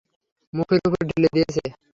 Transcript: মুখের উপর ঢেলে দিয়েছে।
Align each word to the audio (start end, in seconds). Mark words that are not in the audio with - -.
মুখের 0.53 0.79
উপর 0.87 1.01
ঢেলে 1.09 1.29
দিয়েছে। 1.35 1.63